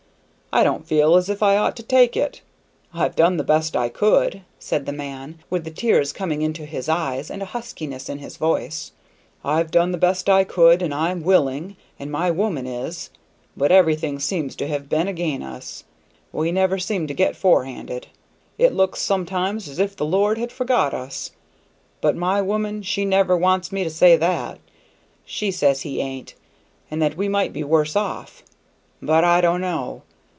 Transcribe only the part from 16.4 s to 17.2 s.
never seem to